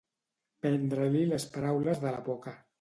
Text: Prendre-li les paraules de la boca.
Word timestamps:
Prendre-li 0.65 1.23
les 1.35 1.47
paraules 1.59 2.05
de 2.07 2.19
la 2.19 2.27
boca. 2.33 2.61